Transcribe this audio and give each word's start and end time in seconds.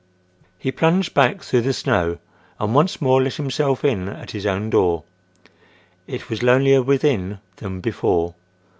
He 0.57 0.71
plunged 0.71 1.13
back 1.13 1.43
through 1.43 1.61
the 1.61 1.73
snow 1.73 2.17
and 2.59 2.73
once 2.73 2.99
more 3.03 3.21
let 3.21 3.35
himself 3.35 3.85
in 3.85 4.09
at 4.09 4.31
his 4.31 4.47
own 4.47 4.71
door. 4.71 5.03
It 6.07 6.27
was 6.27 6.41
lonelier 6.41 6.81
within 6.81 7.37
than 7.57 7.81
before. 7.81 8.33